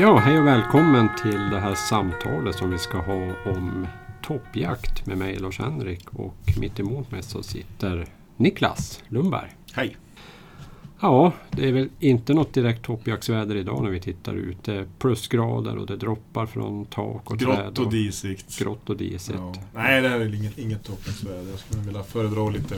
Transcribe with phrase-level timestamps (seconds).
[0.00, 3.86] Ja, hej och välkommen till det här samtalet som vi ska ha om
[4.22, 9.50] toppjakt med mig Lars-Henrik och mitt emot mig så sitter Niklas Lundberg.
[9.72, 9.96] Hej!
[11.00, 14.64] Ja, det är väl inte något direkt toppjaktsväder idag när vi tittar ut.
[14.64, 17.78] Det är plusgrader och det droppar från tak och Grått träd.
[17.78, 18.58] och disigt.
[18.58, 19.38] Grått och disigt.
[19.38, 19.54] Ja.
[19.74, 21.50] Nej, det här är väl inget, inget toppensväder.
[21.50, 22.74] Jag skulle vilja föredra lite,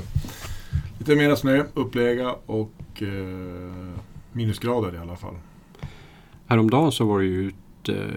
[0.99, 4.01] lite mera snö, uppläga och eh,
[4.33, 5.35] minusgrader i alla fall.
[6.53, 8.11] Häromdagen så var det ju ute,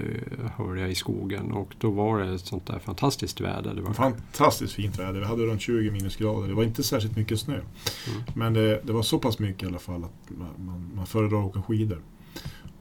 [0.56, 3.74] hörde jag, i skogen och då var det ett sånt där fantastiskt väder.
[3.74, 5.20] Det var Fantastiskt fint väder.
[5.20, 6.48] Vi hade runt 20 minusgrader.
[6.48, 7.54] Det var inte särskilt mycket snö.
[7.54, 8.24] Mm.
[8.34, 11.40] Men det, det var så pass mycket i alla fall att man, man, man föredrar
[11.40, 12.00] att åka skidor.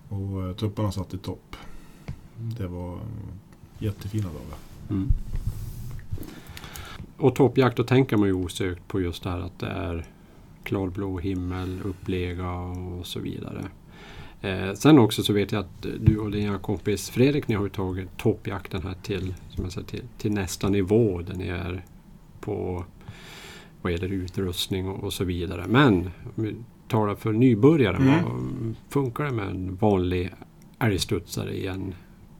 [0.08, 1.56] Och eh, tupparna satt i topp.
[2.36, 2.98] Det var
[3.78, 4.58] jättefina dagar.
[4.90, 5.08] Mm.
[7.16, 10.06] Och toppjakt, då tänker man ju osökt på just det här att det är
[10.62, 13.64] klarblå himmel, upplega och så vidare.
[14.44, 17.70] Eh, sen också så vet jag att du och din kompis Fredrik, ni har ju
[17.70, 21.84] tagit toppjakten här till, som jag säger, till, till nästa nivå där ni är
[22.40, 22.84] på
[23.82, 25.64] vad gäller utrustning och, och så vidare.
[25.68, 26.54] Men om vi
[26.88, 28.24] talar för nybörjare, Mm.
[28.24, 30.30] vad funkar det med en vanlig
[30.78, 31.94] älgstudsare i en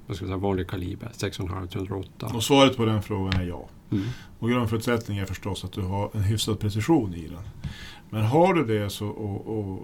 [0.06, 2.34] vad ska jag säga, vanlig kaliber, 6,5-108?
[2.34, 3.68] Och svaret på den frågan är ja.
[3.92, 4.04] Mm.
[4.38, 7.70] Och grundförutsättningen är förstås att du har en hyfsad precision i den.
[8.10, 9.82] Men har du det så och, och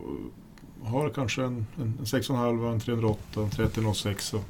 [0.84, 4.42] har kanske en, en 6,5, en 308, en 3006, så, eh,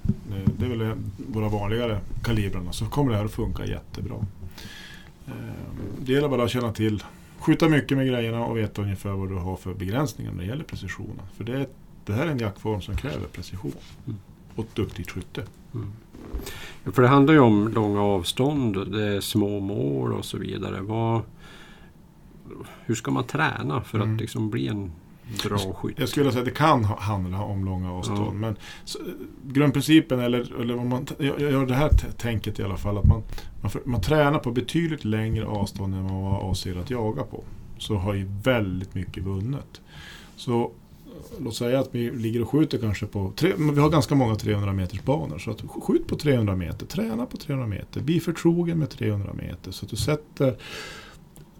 [0.58, 0.92] det är väl
[1.28, 4.16] våra vanligare kalibrarna, så kommer det här att funka jättebra.
[5.26, 5.32] Eh,
[6.04, 7.04] Det gäller bara att känna till,
[7.38, 10.64] skjuta mycket med grejerna och veta ungefär vad du har för begränsningar när det gäller
[10.64, 11.20] precisionen.
[11.36, 11.66] För det,
[12.04, 13.72] det här är en jaktform som kräver precision.
[14.06, 14.18] Mm.
[14.56, 15.42] Och ett duktigt skytte.
[15.74, 15.92] Mm.
[16.92, 20.80] För det handlar ju om långa avstånd, det är små mål och så vidare.
[20.80, 21.22] Vad,
[22.86, 24.14] hur ska man träna för Mm.
[24.14, 24.92] att liksom bli en
[25.44, 25.98] bra skytt?
[25.98, 28.26] Jag skulle säga att det kan ha- handla om långa avstånd.
[28.26, 28.32] Ja.
[28.32, 28.98] Men så,
[29.42, 31.88] grundprincipen, eller, eller vad man, jag, jag gör det här
[32.18, 33.22] tänket i alla fall, att man,
[33.60, 37.44] man, man tränar på betydligt längre avstånd än man avser att jaga på.
[37.78, 39.80] Så har ju väldigt mycket vunnet.
[40.36, 40.70] Så eh,
[41.38, 44.72] låt säga att vi ligger och skjuter kanske på, tre, vi har ganska många 300
[44.72, 45.38] meters banor.
[45.38, 49.70] Så att skjut på 300 meter, träna på 300 meter, bli förtrogen med 300 meter.
[49.70, 50.56] Så att du sätter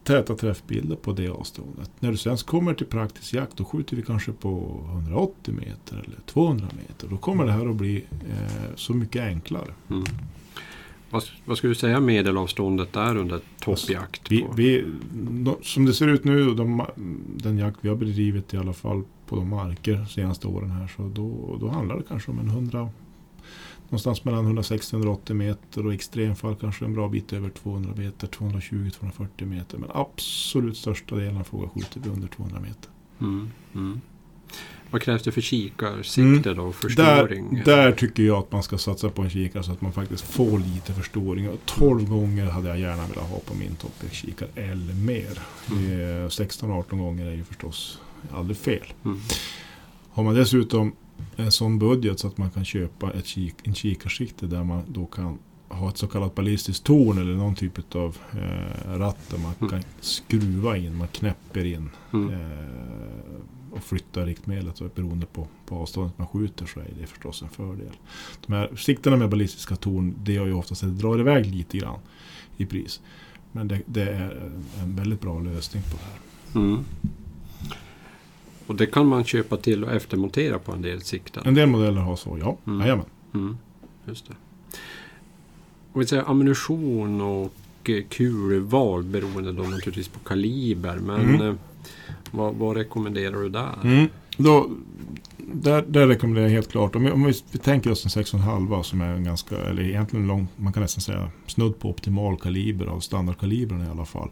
[0.05, 1.91] täta träffbilder på det avståndet.
[2.00, 6.21] När du sen kommer till praktisk jakt då skjuter vi kanske på 180 meter eller
[6.27, 7.09] 200 meter.
[7.09, 9.71] Då kommer det här att bli eh, så mycket enklare.
[9.91, 10.05] Mm.
[11.11, 14.31] Vad, vad skulle du säga medelavståndet där under toppjakt?
[14.31, 14.84] Vi, vi,
[15.62, 16.87] som det ser ut nu, de,
[17.37, 20.93] den jakt vi har bedrivit i alla fall på de marker de senaste åren här,
[20.97, 22.88] så då, då handlar det kanske om en 100,
[23.91, 27.93] någonstans mellan 160 och 180 meter och i extremfall kanske en bra bit över 200
[27.97, 29.78] meter, 220-240 meter.
[29.78, 32.91] Men absolut största delen av frågan skjuter vi under 200 meter.
[33.21, 33.50] Mm.
[33.75, 34.00] Mm.
[34.91, 36.65] Vad krävs det för kikarsikte då?
[36.65, 37.62] Där, Förstoring?
[37.65, 40.59] där tycker jag att man ska satsa på en kikare så att man faktiskt får
[40.59, 41.49] lite förstoring.
[41.49, 45.39] Och 12 gånger hade jag gärna velat ha på min toppkikare eller mer.
[45.71, 46.25] Mm.
[46.25, 48.00] Eh, 16-18 gånger är ju förstås
[48.34, 48.93] aldrig fel.
[49.05, 49.21] Mm.
[50.11, 50.93] Har man dessutom
[51.36, 55.06] en sån budget så att man kan köpa ett kik, en kikarsikte där man då
[55.06, 55.38] kan
[55.69, 59.70] ha ett så kallat ballistiskt torn eller någon typ av eh, ratt där man Mm.
[59.70, 62.31] kan skruva in, man knäpper in Mm.
[62.31, 63.36] eh,
[63.72, 67.48] och flyttar riktmedlet och beroende på, på avståndet man skjuter så är det förstås en
[67.48, 67.92] fördel.
[68.47, 71.78] De här siktena med ballistiska torn det gör ju oftast att det drar iväg lite
[71.78, 71.98] grann
[72.56, 73.00] i pris.
[73.52, 74.52] Men det, det är
[74.82, 76.64] en väldigt bra lösning på det här.
[76.66, 76.84] Mm.
[78.70, 81.42] Och det kan man köpa till och eftermontera på en del sikten?
[81.47, 82.56] En del modeller har så, ja.
[82.66, 82.81] Mm.
[82.81, 83.04] Jajamän.
[83.34, 83.58] Mm,
[84.04, 84.34] just det.
[85.92, 87.53] Om vi säger ammunition och
[87.91, 90.97] eh, kulval beroende då naturligtvis på kaliber.
[90.97, 91.48] Men Mm.
[91.48, 91.54] eh,
[92.31, 93.75] vad, vad rekommenderar du där?
[93.84, 94.06] Mm.
[94.36, 94.70] Då,
[95.37, 96.97] där, där rekommenderar jag helt klart.
[96.97, 100.26] Om vi, om vi, vi tänker oss en 6,5 som är en ganska, eller egentligen
[100.26, 104.31] lång, man kan nästan säga snudd på optimal kaliber av standardkalibrarna i alla fall.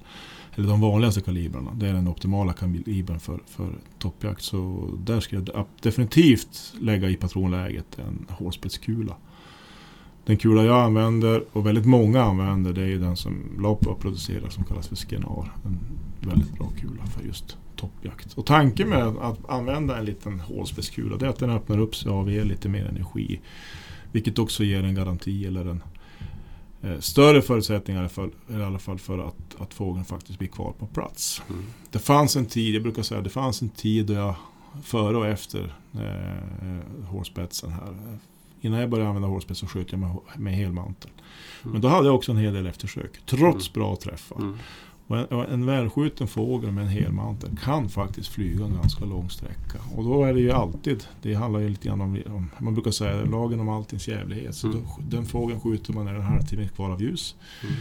[0.58, 1.70] Eller de vanligaste kalibrarna.
[1.74, 4.42] Det är den optimala kalibern för, för toppjakt.
[4.42, 9.16] Så där ska jag definitivt lägga i patronläget en hålspetskula.
[10.24, 14.48] Den kula jag använder och väldigt många använder det är ju den som Lapua producerar
[14.48, 15.52] som kallas för Skenar.
[15.64, 15.78] En
[16.28, 18.32] väldigt bra kula för just toppjakt.
[18.34, 22.10] Och tanken med att använda en liten hålspetskula det är att den öppnar upp sig
[22.10, 23.40] och avger lite mer energi.
[24.12, 25.82] Vilket också ger en garanti eller en
[27.00, 31.42] större förutsättningar för, i alla fall för att, att fågeln faktiskt blir kvar på plats.
[31.48, 31.64] Mm.
[31.90, 34.34] Det fanns en tid, jag brukar säga det fanns en tid då jag
[34.82, 38.18] före och efter eh, hårspetsen här.
[38.60, 41.10] Innan jag började använda hårspets så sköt jag med, med helmantel.
[41.62, 41.72] Mm.
[41.72, 43.20] Men då hade jag också en hel del eftersök.
[43.26, 44.58] Trots bra träffar.
[45.08, 49.78] Och en, välskjuten fågel med en helmantel kan faktiskt flyga en ganska lång sträcka.
[49.96, 52.90] Och då är det ju alltid, det handlar ju lite grann om, om man brukar
[52.90, 54.54] säga lagen om alltings jävlighet.
[54.54, 54.80] Så Mm.
[54.82, 57.36] då, den fågeln skjuter man när det är en halvtimme kvar av ljus.
[57.62, 57.74] Mm.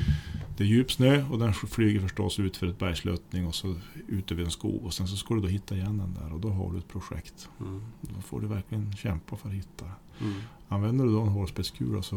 [0.58, 3.76] Det är djup snö och den flyger förstås ut för ett bergsluttning och så
[4.08, 4.86] ut över en skog.
[4.86, 6.88] Och sen så ska du då hitta igen den där och då har du ett
[6.88, 7.50] projekt.
[7.60, 7.82] Mm.
[8.02, 9.86] Då får du verkligen kämpa för att hitta.
[10.22, 10.34] Mm.
[10.68, 12.16] Använder du då en hårspetskula så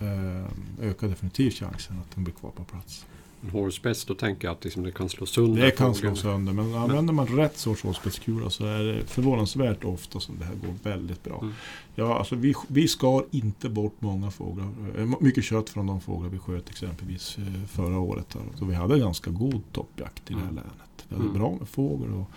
[0.00, 0.46] eh,
[0.80, 3.06] ökar definitivt chansen att den blir kvar på plats.
[3.50, 6.74] Hårspets, då tänker jag att liksom det kan slå sönder Det kan slå sönder men
[6.74, 11.24] använder man rätt sorts hårspetskula så är det förvånansvärt ofta som det här går väldigt
[11.24, 11.38] bra.
[11.42, 11.54] Mm.
[11.94, 14.68] Ja, alltså vi, vi skar inte bort många fåglar.
[14.98, 18.34] eh, Mycket kött från de fåglar vi sköt exempelvis eh, förra året.
[18.34, 18.42] Här.
[18.58, 20.54] Så vi hade ganska god toppjakt i det här Mm.
[20.54, 21.04] länet.
[21.08, 21.38] Vi hade Mm.
[21.40, 22.12] bra med fågel.
[22.12, 22.30] Och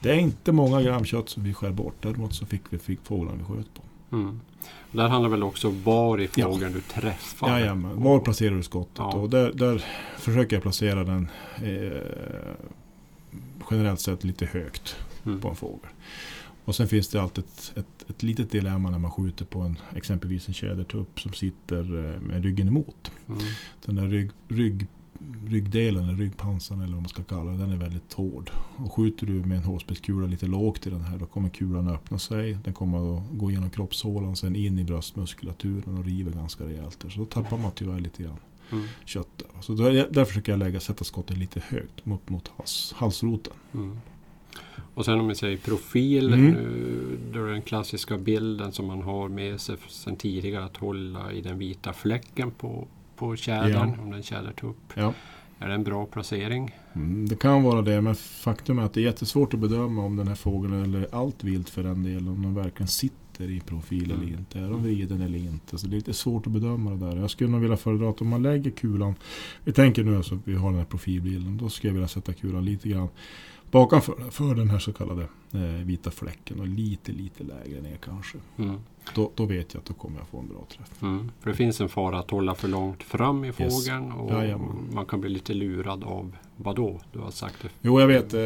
[0.00, 1.94] det är inte många gram kött som vi skär bort.
[2.00, 3.82] Däremot så fick vi fick fåglarna vi sköt på.
[4.12, 4.40] Mm.
[4.92, 6.50] Där handlar väl också var i Ja.
[6.52, 7.48] fågeln du träffar.
[7.58, 8.94] Jajamän, var placerar du skottet?
[8.98, 9.04] Ja.
[9.12, 9.84] Och där, där
[10.18, 12.02] försöker jag placera den eh,
[13.70, 15.40] generellt sett lite högt Mm.
[15.40, 15.90] på en fågel.
[16.64, 19.78] Och sen finns det alltid ett, ett, ett litet dilemma när man skjuter på en,
[19.96, 21.78] exempelvis en tjädertupp som sitter
[22.14, 23.12] eh, med ryggen emot.
[23.28, 23.40] Mm.
[23.84, 24.86] Den där rygg, rygg,
[25.46, 28.50] ryggdelen, eller ryggpansan eller vad man ska kalla det, den är väldigt hård.
[28.76, 32.18] Och skjuter du med en hårspetskula lite lågt i den här, då kommer kulan öppna
[32.18, 32.58] sig.
[32.64, 37.00] Den kommer att gå igenom kroppshålan, sen in i bröstmuskulaturen och river ganska rejält.
[37.00, 37.08] där.
[37.08, 38.36] Så då tappar man tyvärr lite grann
[38.72, 38.84] Mm.
[39.04, 39.60] kött där.
[39.60, 43.52] Så där, där försöker jag lägga, sätta skottet lite högt mot, mot hals, halsroten.
[43.74, 43.98] Mm.
[44.94, 46.40] Och sen om vi säger profil, Mm.
[46.50, 51.32] nu, då är den klassiska bilden som man har med sig sedan tidigare att hålla
[51.32, 52.86] i den vita fläcken på,
[53.16, 54.02] på tjädern, Ja.
[54.02, 54.76] om en tjädertupp.
[54.94, 55.12] Ja.
[55.58, 56.70] Är det en bra placering?
[56.94, 60.16] Mm, det kan vara det, men faktum är att det är jättesvårt att bedöma om
[60.16, 64.10] den här fågeln, eller allt vilt för den delen, om den verkligen sitter i profil
[64.10, 64.22] Mm.
[64.22, 64.58] eller inte.
[64.58, 65.78] Är de vriden eller inte?
[65.78, 67.16] Så det är lite svårt att bedöma det där.
[67.16, 69.14] Jag skulle nog vilja föredra att om man lägger kulan,
[69.64, 72.32] vi tänker nu alltså att vi har den här profilbilden, då skulle jag vilja sätta
[72.32, 73.08] kulan lite grann
[73.70, 75.22] bakanför för den här så kallade
[75.52, 78.38] eh, vita fläcken och lite, lite lägre ner kanske.
[78.56, 78.76] Mm.
[79.14, 81.02] Då, då vet jag att då kommer jag få en bra träff.
[81.02, 81.30] Mm.
[81.40, 83.56] För det finns en fara att hålla för långt fram i Yes.
[83.56, 84.88] fågeln och Jajamän.
[84.92, 87.00] man kan bli lite lurad av vad då?
[87.12, 87.68] Du har sagt det.
[87.82, 88.40] Jo, jag vet eh,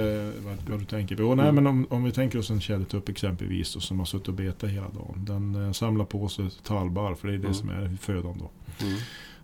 [0.45, 1.23] vad, vad du tänker på.
[1.23, 1.55] Jo, nej, Mm.
[1.55, 4.71] men om, om vi tänker oss en tjädertupp exempelvis då, som har suttit och betat
[4.71, 5.25] hela dagen.
[5.25, 7.55] Den eh, samlar på sig tallbarr, för det är det Mm.
[7.55, 8.51] som är födan då.
[8.87, 8.99] Mm.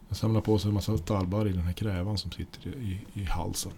[0.09, 3.21] Den samlar på sig en massa tallbarr i den här krävan som sitter i, i,
[3.21, 3.73] i halsen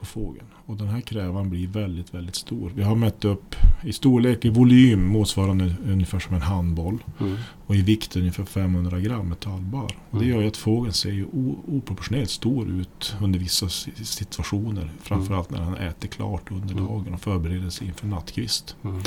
[0.00, 0.46] på fågeln.
[0.66, 2.72] Och den här krävan blir väldigt, väldigt stor.
[2.74, 3.54] Vi har mätt upp
[3.84, 6.98] i storlek, i volym motsvarande ungefär som en handboll.
[7.20, 7.36] Mm.
[7.66, 9.96] Och i vikt ungefär 500 gram med tallbarr.
[10.10, 10.28] Och det Mm.
[10.28, 11.24] gör ju att fågeln ser ju
[11.66, 14.90] oproportionerligt stor ut under vissa si- situationer.
[15.02, 16.84] Framförallt när han äter klart under Mm.
[16.86, 18.76] dagen och förbereder sig inför nattkvist.
[18.84, 19.00] Mm.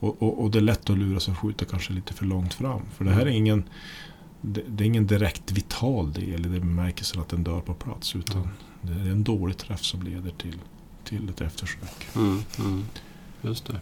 [0.00, 2.54] Och, och, och det är lätt att lura sig att skjuta kanske lite för långt
[2.54, 2.80] fram.
[2.96, 3.34] För det här är Mm.
[3.36, 3.64] ingen
[4.40, 8.16] det, det är ingen direkt vital del i det bemärkelsen att den dör på plats.
[8.16, 8.48] Utan Mm.
[8.80, 10.56] Det är en dålig träff som leder till,
[11.04, 12.08] till ett eftersök.
[12.16, 12.42] Mm.
[12.58, 12.84] Mm.
[13.42, 13.80] Just det.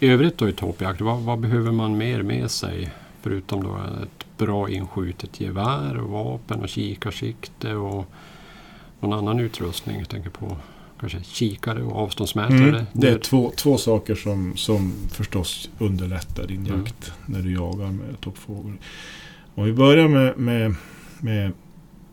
[0.00, 2.90] I övrigt då i toppjakt, vad, vad behöver man mer med sig?
[3.22, 8.10] Förutom då ett bra inskjutet gevär, och vapen och kikarsikte och
[9.00, 9.98] någon annan utrustning.
[9.98, 10.56] Jag tänker på
[11.00, 12.68] kanske kikare och avståndsmätare.
[12.68, 12.86] Mm.
[12.92, 16.80] Det är två, två saker som, som förstås underlättar din Mm.
[16.80, 18.72] jakt när du jagar med toppfågel.
[19.54, 20.74] Om vi börjar med, med,
[21.20, 21.52] med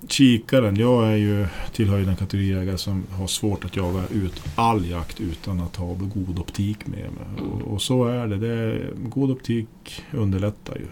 [0.07, 0.75] kikaren.
[0.75, 4.85] Jag är ju, tillhör ju den kategori jägare som har svårt att jaga ut all
[4.85, 7.49] jakt utan att ha god optik med mig.
[7.51, 8.37] Och, och så är det.
[8.37, 10.87] det är, god optik underlättar ju.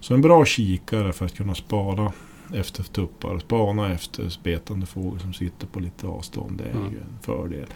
[0.00, 2.12] Så en bra kikare för att kunna spara
[2.54, 6.58] efter tuppar, spana efter betande fågel som sitter på lite avstånd.
[6.58, 6.92] Det är Mm.
[6.92, 7.58] ju en fördel.
[7.58, 7.66] Mm.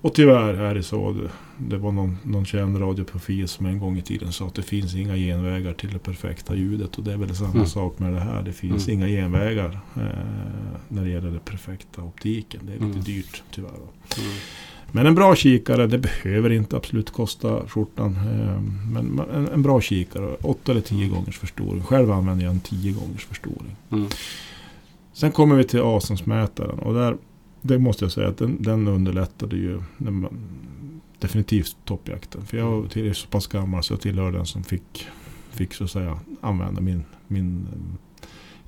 [0.00, 1.28] Och tyvärr är det så.
[1.58, 4.94] Det, var någon, någon känd radioprofil som en gång i tiden sa att det finns
[4.94, 6.98] inga genvägar till det perfekta ljudet.
[6.98, 7.66] Och det är väl samma Mm.
[7.66, 8.42] sak med det här.
[8.42, 8.98] Det finns Mm.
[9.00, 10.02] inga genvägar eh,
[10.88, 12.60] när det gäller den perfekta optiken.
[12.66, 13.00] Det är lite Mm.
[13.02, 13.70] dyrt tyvärr.
[14.90, 15.02] Mm.
[15.02, 18.16] Men en bra kikare, det behöver inte absolut kosta skjortan.
[18.16, 18.60] Eh,
[18.92, 19.20] men
[19.52, 21.82] en, bra kikare, 8 eller 10 gångers förstoring.
[21.82, 23.76] Själv använder jag en 10 gångers förstoring.
[23.90, 24.08] Mm.
[25.12, 27.16] Sen kommer vi till avståndsmätaren och där,
[27.62, 30.28] det måste jag säga att den, den underlättade ju man,
[31.18, 32.46] definitivt toppjakten.
[32.46, 33.10] För jag Mm.
[33.10, 35.06] är så pass gammal så jag tillhör den som fick,
[35.50, 37.66] fick så att säga använda min, min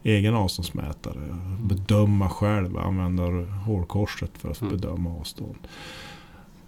[0.03, 1.37] eh, egen avståndsmätare.
[1.62, 3.23] Bedöma själv, använda
[3.67, 4.77] hårkorset för att Mm.
[4.77, 5.59] bedöma avstånd.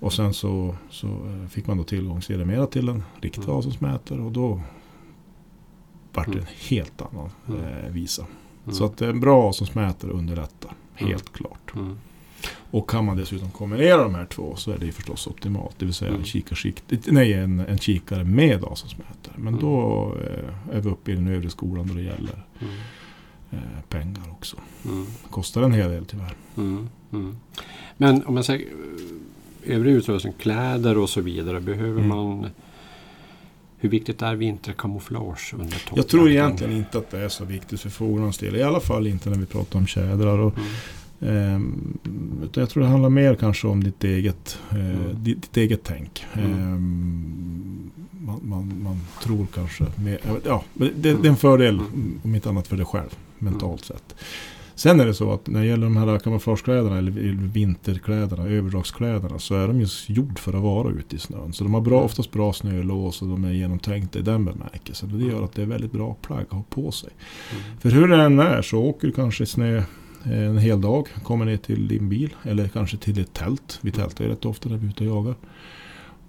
[0.03, 3.57] Och sen så, så eh, fick man då tillgång sedermera till en riktig Mm.
[3.57, 4.61] avståndsmätare och då
[6.13, 6.45] vart det Mm.
[6.45, 7.61] en helt annan Mm.
[7.65, 8.27] eh, visa.
[8.65, 8.75] Mm.
[8.75, 10.73] Så att en bra avståndsmätare underlättar.
[10.95, 11.33] Helt Mm.
[11.33, 11.73] klart.
[11.75, 11.99] Mm.
[12.71, 15.75] Och kan man dessutom kombinera de här två så är det förstås optimalt.
[15.79, 16.21] Det vill säga Mm.
[16.21, 19.35] en, kikarsikt, nej, en, en kikare med avståndsmätare.
[19.37, 19.61] Men Mm.
[19.61, 22.75] då eh, är vi uppe i den övre skolan då det gäller Mm.
[23.51, 24.57] eh, pengar också.
[24.85, 25.07] Mm.
[25.31, 26.35] Kostar en hel del tyvärr.
[26.57, 26.89] Mm.
[27.13, 27.37] Mm.
[27.97, 28.73] Men om man säger eh,
[29.67, 31.61] övrig utrustning, kläder och så vidare.
[31.61, 32.09] Behöver Mm.
[32.09, 32.47] man
[33.79, 35.97] hur viktigt är vinterkamouflage under toppjakten?
[35.97, 38.57] Jag tror egentligen inte att det är så viktigt för fåglarnas del.
[38.57, 40.39] I alla fall inte när vi pratar om tjädrar.
[40.39, 40.55] Och,
[41.25, 41.99] Mm.
[42.45, 44.99] utan jag tror det handlar mer kanske om ditt eget, eh, Mm.
[45.25, 46.25] ditt, ditt eget tänk.
[46.33, 46.53] Mm.
[46.53, 47.91] Ehm,
[48.21, 52.21] man, man, man tror kanske mer, ja, det, det är en fördel Mm.
[52.25, 54.15] om inte annat för dig själv mentalt sett.
[54.83, 57.11] Sen är det så att när det gäller de här kamouflagekläderna eller
[57.53, 61.53] vinterkläderna, överdragskläderna så är de ju gjord för att vara ute i snön.
[61.53, 62.05] Så de har bra, Mm.
[62.05, 65.13] oftast bra snölås och de är genomtänkta i den bemärkelsen.
[65.13, 67.11] Och det gör att det är väldigt bra plagg att ha på sig.
[67.51, 67.63] Mm.
[67.81, 69.85] För hur det än är så åker du kanske i snö eh,
[70.25, 73.79] en hel dag, kommer ner till din bil eller kanske till ett tält.
[73.81, 75.35] Vi tältar ju rätt ofta när vi är ute och jagar.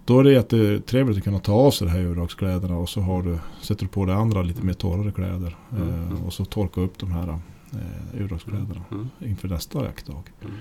[0.06, 3.24] Då är det jättetrevligt att kunna ta av sig de här överdragskläderna och så har
[3.24, 5.56] du, sätter du på dig andra lite mer torrare kläder.
[5.72, 6.24] Mm, Eh, mm.
[6.24, 7.40] och så torka upp de här
[7.76, 9.10] eh, överdragskläderna Mm.
[9.20, 10.24] inför nästa jaktdag.
[10.42, 10.54] Mm.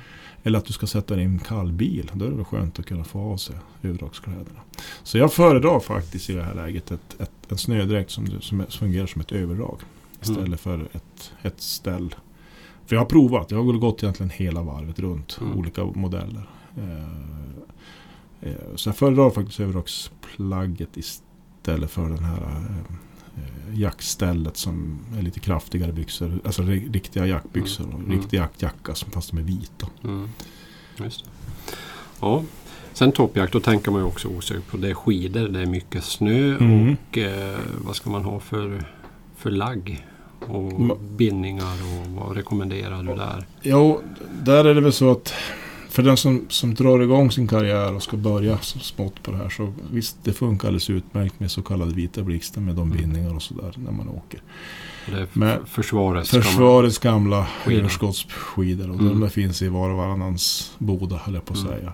[0.42, 2.10] Eller att du ska sätta dig i en kall bil.
[2.14, 4.60] Då är det väl skönt att kunna få av sig överdragskläderna.
[5.02, 9.06] Så jag föredrar faktiskt i det här läget ett, ett, en snödräkt som, som, fungerar
[9.06, 9.78] som ett överdrag.
[10.22, 10.58] Istället Mm.
[10.58, 12.14] för ett, ett ställ.
[12.86, 13.50] För jag har provat.
[13.50, 15.38] Jag har gått egentligen hela varvet runt.
[15.40, 15.58] Mm.
[15.58, 16.48] Olika modeller.
[16.76, 17.02] Eh,
[18.50, 22.94] eh, så jag föredrar faktiskt överdragsplagget istället för den här eh,
[23.74, 26.40] jackstället som är lite kraftigare byxor.
[26.44, 28.10] Alltså ri- riktiga jackbyxor och Mm.
[28.10, 29.86] riktig jackjacka som fast de är vita.
[30.04, 30.28] Mm.
[30.96, 31.30] Just det.
[32.20, 32.42] Ja.
[32.92, 36.04] Sen toppjakt, då tänker man ju också osökt på det är skidor, det är mycket
[36.04, 36.96] snö Mm.
[37.10, 38.84] och eh, vad ska man ha för,
[39.36, 40.06] för lagg?
[40.48, 43.46] Och bindningar och vad rekommenderar du där?
[43.62, 44.00] Jo,
[44.42, 45.34] där är det väl så att
[45.92, 49.36] för den som, som drar igång sin karriär och ska börja så smått på det
[49.36, 52.98] här så visst, det funkar alldeles utmärkt med så kallade vita blixtar med de Mm.
[52.98, 54.40] bindningar och sådär när man åker.
[55.32, 57.78] Men försvarets gamla- Försvarets gamla Skidor.
[57.80, 59.20] överskottsskidor och Mm.
[59.20, 61.72] de finns i var och varannans boda höll jag på att Mm.
[61.72, 61.92] säga.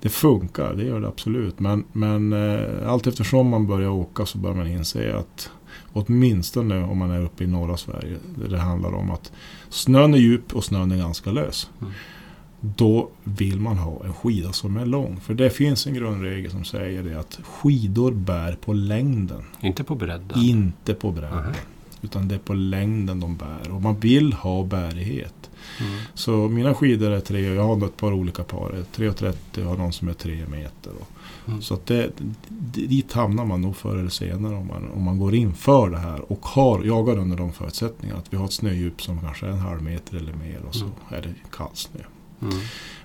[0.00, 1.60] Det funkar, det gör det absolut.
[1.60, 5.50] Men, men eh, allt eftersom man börjar åka så börjar man inse att
[5.92, 9.32] åtminstone om man är uppe i norra Sverige där det handlar om att
[9.68, 11.70] snön är djup och snön är ganska lös.
[11.80, 11.92] Mm.
[12.60, 15.20] Då vill man ha en skida som är lång.
[15.20, 19.94] För det finns en grundregel som säger det att skidor bär på längden, Inte på
[19.94, 20.38] bredden?
[20.42, 21.38] inte på bredden.
[21.38, 21.52] Aha.
[22.02, 23.70] Utan det är på längden de bär.
[23.70, 25.50] Och man vill ha bärighet.
[25.80, 25.92] Mm.
[26.14, 28.84] Så mina skidor är tre, jag har ett par olika par.
[28.94, 30.92] 3,30 och jag har någon som är 3 meter.
[31.48, 31.62] Mm.
[31.62, 32.10] Så att det,
[32.48, 35.98] dit hamnar man nog förr eller senare om man, om man går in för det
[35.98, 38.18] här och har, jagar under de förutsättningarna.
[38.20, 40.84] Att vi har ett snödjup som kanske är en halv meter eller mer och så
[40.84, 40.96] Mm.
[41.10, 42.00] är det kallsnö.
[42.42, 42.54] Mm.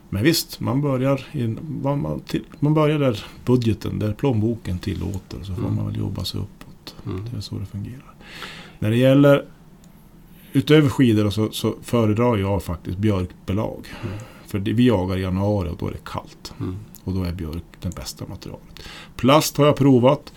[0.09, 1.47] Men visst, man börjar, i,
[1.83, 5.37] man, man, till, man börjar där budgeten, där plånboken tillåter.
[5.43, 5.75] Så får Mm.
[5.75, 6.95] man väl jobba sig uppåt.
[7.05, 7.25] Mm.
[7.31, 8.13] Det är så det fungerar.
[8.79, 9.45] När det gäller
[10.53, 13.85] utöver skidor så, så föredrar jag faktiskt björkbelag.
[14.03, 14.15] Mm.
[14.47, 16.53] För det, vi jagar i januari och då är det kallt.
[16.59, 16.75] Mm.
[17.03, 18.79] Och då är björk det bästa materialet.
[19.15, 20.33] Plast har jag provat.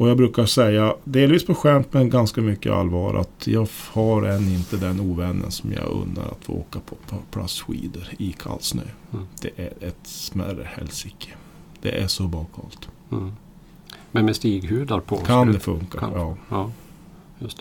[0.00, 4.48] Och jag brukar säga, delvis på skämt men ganska mycket allvar, att jag har än
[4.48, 8.82] inte den ovännen som jag undrar att få åka på, på plastskidor i kallsnö.
[9.12, 9.26] Mm.
[9.40, 11.28] Det är ett smärre helsike.
[11.82, 12.88] Det är så bakkallt.
[13.12, 13.32] Mm.
[14.12, 15.16] Men med stighudar på?
[15.16, 15.98] Kan det funka?
[15.98, 16.36] kan- Ja.
[16.48, 16.70] Ja.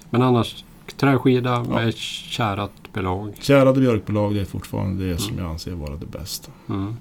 [0.09, 0.63] Men annars
[0.97, 3.33] träskida med kärat belag.
[3.41, 5.43] Kärade björkbelag det är fortfarande det som Mm.
[5.45, 6.51] jag anser vara det bästa.
[6.69, 6.95] Mm.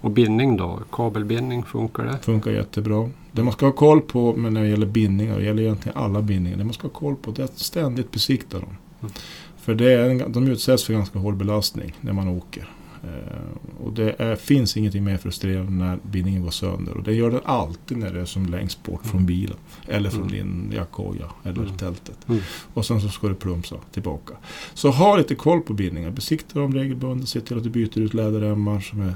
[0.00, 0.80] Och bindning då?
[0.92, 2.18] Kabelbindning, funkar det?
[2.22, 3.10] Funkar jättebra.
[3.32, 6.22] Det man ska ha koll på men när det gäller bindningar, det gäller egentligen alla
[6.22, 6.58] bindningar.
[6.58, 8.76] Det man ska ha koll på det är att ständigt besikta dem.
[9.00, 9.12] Mm.
[9.56, 12.68] För det är en, de utsätts för ganska hård belastning när man åker.
[13.04, 16.96] Eh, och det är, finns ingenting mer frustrerande när bindningen går sönder.
[16.96, 19.26] Och det gör den alltid när det är som längst bort från Mm.
[19.26, 19.56] bilen.
[19.88, 20.32] Eller från Mm.
[20.32, 21.76] din jackhoja eller Mm.
[21.76, 22.28] tältet.
[22.28, 22.40] Mm.
[22.74, 24.34] Och sen så ska du plumsa tillbaka.
[24.74, 26.10] Så ha lite koll på bindningar.
[26.10, 27.28] Besikta dem regelbundet.
[27.28, 29.14] Se till att du byter ut läderremmar som är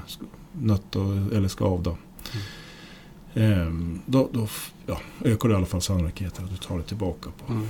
[0.57, 0.99] sk- nötta
[1.37, 1.95] eller.
[3.33, 6.83] Ehm, då då f- ja, ökar du i alla fall sannolikheten att du tar det
[6.83, 7.65] tillbaka på Mm.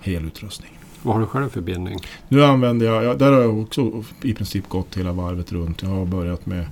[0.00, 0.78] hel utrustning.
[1.02, 1.98] Vad har du själv för bindning?
[2.28, 5.82] Nu använder jag, ja, där har jag också i princip gått hela varvet runt.
[5.82, 6.66] Jag har börjat med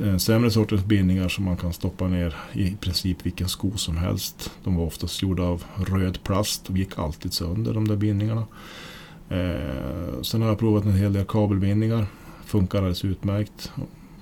[0.00, 4.50] eh, sämre sorters bindningar som man kan stoppa ner i princip vilken sko som helst.
[4.64, 8.44] De var oftast gjorda av röd plast och gick alltid sönder de där bindningarna.
[9.28, 12.06] Eh, sen har jag provat en hel del kabelbindningar.
[12.44, 13.72] Funkar alldeles utmärkt.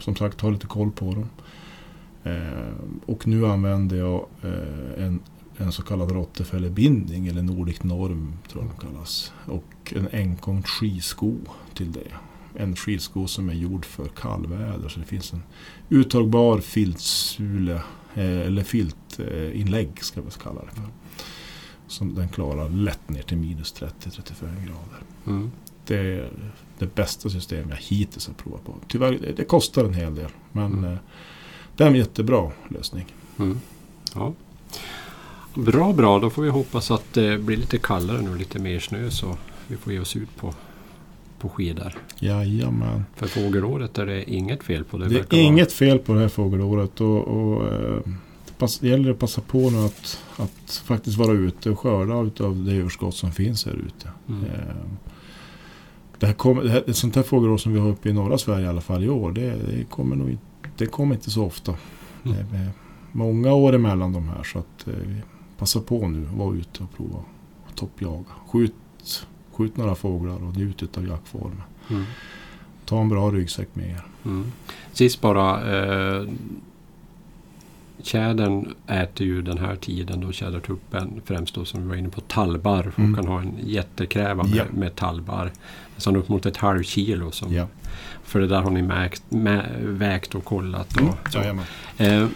[0.03, 1.29] Som sagt, ha lite koll på dem.
[2.25, 2.75] Eh,
[3.07, 5.21] och nu använder jag eh, en,
[5.57, 9.33] en så kallad rottefällebindning eller Nordic Norm tror jag den kallas.
[9.47, 11.35] Och en enkomt skisko
[11.75, 12.13] till det.
[12.55, 14.89] En skisko som är gjord för kallväder.
[14.89, 15.43] Så det finns en
[15.89, 17.83] uttagbar filtsule
[18.15, 20.89] eh, eller filtinlägg ska vi kalla det för.
[21.87, 25.03] Som den klarar lätt ner till minus 30-35 grader.
[25.27, 25.51] Mm.
[25.87, 26.31] det
[26.83, 28.75] det bästa system jag hittills har provat på.
[28.89, 30.31] Tyvärr, det, det kostar en hel del.
[30.53, 30.85] Men Mm.
[30.93, 30.99] eh,
[31.77, 33.07] det är en jättebra lösning.
[33.39, 33.61] Mm.
[34.15, 34.33] Ja.
[35.55, 36.19] Bra, bra.
[36.19, 39.37] Då får vi hoppas att det blir lite kallare nu, lite mer snö så
[39.69, 40.55] vi får ge oss ut på,
[41.39, 41.93] på skidor.
[42.19, 43.05] Jajamän.
[43.17, 44.99] För fågelåret är det inget fel på.
[44.99, 47.01] Det, Det är inget fel på det här fågelåret.
[47.01, 48.01] Och, och, eh,
[48.81, 52.73] det gäller att passa på nu att, att faktiskt vara ute och skörda utav det
[52.73, 54.09] överskott som finns här ute.
[54.27, 54.77] Vara, mm.
[56.23, 58.39] Det här kommer, det här, ett sånt här fågelår som vi har uppe i norra
[58.39, 59.33] Sverige i alla fall i år.
[59.33, 61.75] Det, det, kommer, nog, inte- det kommer inte så ofta.
[62.25, 62.37] Mm.
[62.53, 62.71] Det är
[63.13, 64.43] många år emellan de här.
[64.43, 65.23] Så att eh, vi
[65.59, 66.29] passar på nu.
[66.37, 67.19] Var ute och prova
[67.69, 68.25] att toppjaga.
[68.49, 68.75] Skjut,
[69.53, 71.63] skjut några fåglar och njut av jaktformen.
[71.91, 72.05] Mm.
[72.85, 74.03] Ta en bra ryggsäck med er.
[74.25, 74.53] Mm.
[74.93, 75.77] Sist bara.
[75.77, 76.27] Eh,
[78.03, 82.21] tjädern äter ju den här tiden då tjädertuppen främst då som vi var inne på
[82.21, 82.91] tallbarr.
[82.95, 83.15] För Mm.
[83.15, 84.65] kan ha en jättekräva med, Ja.
[84.75, 85.53] med tallbarr.
[85.95, 87.31] Nästan upp mot ett halv kilo.
[87.31, 87.67] Som, Ja.
[88.25, 90.93] För det där har ni mäkt, mä, vägt och kollat.
[90.95, 91.15] Och, Mm.
[91.35, 91.65] Jajamän.
[91.99, 92.27] Eh,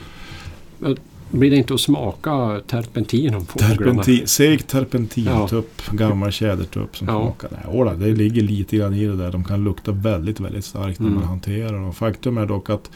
[1.31, 3.75] blir det inte att smaka terpentin om fåglarna?
[3.77, 7.13] Terpentin, seg terpentintupp, gammal tjädertupp som Ja.
[7.23, 7.49] smakar.
[7.53, 9.33] Nej, åla, det ligger lite grann i det där.
[9.33, 11.19] De kan lukta väldigt, väldigt starkt när Mm.
[11.21, 11.95] man hanterar dem.
[11.95, 12.91] Faktum är dock att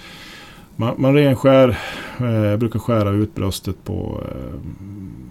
[0.77, 1.69] man, man renskär,
[2.19, 4.61] eh, brukar skära ut bröstet på, eh,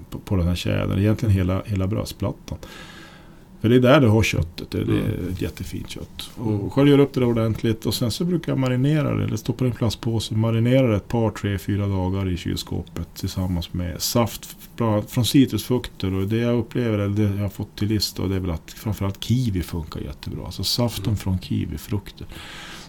[0.09, 0.99] på, på den här tjädern.
[0.99, 2.57] Egentligen hela, hela bröstplattan.
[3.61, 4.71] För det är där du har köttet.
[4.71, 5.01] Det, är Mm.
[5.31, 6.29] ett jättefint kött.
[6.39, 6.59] Mm.
[6.59, 7.85] Och sköljer upp det ordentligt.
[7.85, 9.23] Och sen så brukar jag marinera det.
[9.23, 10.35] Eller stoppa i en plastpåse.
[10.35, 13.07] Marinera det ett par, tre, fyra dagar i kylskåpet.
[13.15, 14.55] Tillsammans med saft
[15.07, 16.13] från citrusfrukter.
[16.13, 18.21] Och det jag upplever, eller det jag har fått till lista.
[18.23, 20.45] Och det är väl att framförallt kiwi funkar jättebra.
[20.45, 21.17] Alltså saften Mm.
[21.17, 22.27] från kiwifrukter.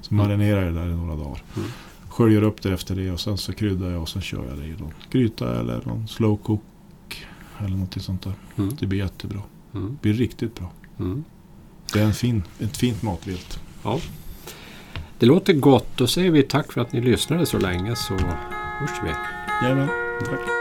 [0.00, 0.26] Så Mm.
[0.26, 1.42] marinerar jag det där i några dagar.
[1.57, 1.69] Mm.
[2.11, 4.64] Sköljer upp det efter det och sen så kryddar jag och sen kör jag det
[4.64, 7.26] i någon gryta eller någon slow cook.
[7.59, 8.33] Eller något sånt där.
[8.57, 8.76] Mm.
[8.81, 9.43] Det blir jättebra.
[9.75, 9.87] Mm.
[9.88, 10.73] Det blir riktigt bra.
[10.99, 11.25] Mm.
[11.93, 13.61] Det är en fin, ett fint matvilt.
[15.19, 15.87] Det låter gott.
[15.97, 19.11] Då säger vi tack för att ni lyssnade så länge så hörs vi.
[19.62, 19.88] Jajamän,
[20.25, 20.60] tack.